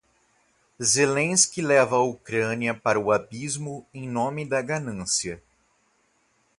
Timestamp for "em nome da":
3.93-4.59